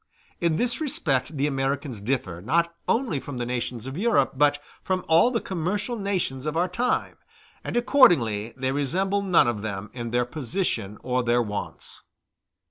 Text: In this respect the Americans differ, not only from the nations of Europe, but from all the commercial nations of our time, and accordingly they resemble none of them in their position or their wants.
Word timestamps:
In 0.39 0.55
this 0.55 0.81
respect 0.81 1.37
the 1.37 1.45
Americans 1.45 2.01
differ, 2.01 2.41
not 2.41 2.73
only 2.87 3.19
from 3.19 3.37
the 3.37 3.45
nations 3.45 3.85
of 3.85 3.95
Europe, 3.99 4.31
but 4.35 4.57
from 4.81 5.05
all 5.07 5.29
the 5.29 5.39
commercial 5.39 5.95
nations 5.95 6.47
of 6.47 6.57
our 6.57 6.67
time, 6.67 7.17
and 7.63 7.77
accordingly 7.77 8.51
they 8.57 8.71
resemble 8.71 9.21
none 9.21 9.47
of 9.47 9.61
them 9.61 9.91
in 9.93 10.09
their 10.09 10.25
position 10.25 10.97
or 11.03 11.21
their 11.21 11.43
wants. 11.43 12.01